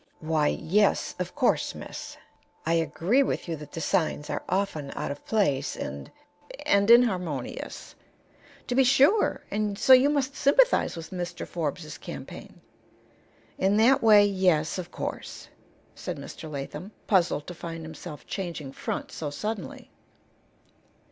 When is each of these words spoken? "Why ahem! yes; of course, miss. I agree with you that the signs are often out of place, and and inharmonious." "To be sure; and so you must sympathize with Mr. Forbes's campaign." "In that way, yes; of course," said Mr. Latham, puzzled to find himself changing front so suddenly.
"Why 0.19 0.47
ahem! 0.47 0.61
yes; 0.63 1.13
of 1.19 1.35
course, 1.35 1.75
miss. 1.75 2.17
I 2.65 2.73
agree 2.73 3.21
with 3.21 3.47
you 3.47 3.55
that 3.57 3.71
the 3.71 3.81
signs 3.81 4.31
are 4.31 4.41
often 4.49 4.91
out 4.95 5.11
of 5.11 5.23
place, 5.27 5.75
and 5.75 6.11
and 6.65 6.89
inharmonious." 6.89 7.93
"To 8.65 8.73
be 8.73 8.83
sure; 8.83 9.43
and 9.51 9.77
so 9.77 9.93
you 9.93 10.09
must 10.09 10.35
sympathize 10.35 10.95
with 10.95 11.11
Mr. 11.11 11.45
Forbes's 11.45 11.99
campaign." 11.99 12.61
"In 13.59 13.77
that 13.77 14.01
way, 14.01 14.25
yes; 14.25 14.79
of 14.79 14.89
course," 14.91 15.49
said 15.93 16.17
Mr. 16.17 16.49
Latham, 16.51 16.93
puzzled 17.05 17.45
to 17.45 17.53
find 17.53 17.83
himself 17.83 18.25
changing 18.25 18.71
front 18.71 19.11
so 19.11 19.29
suddenly. 19.29 19.91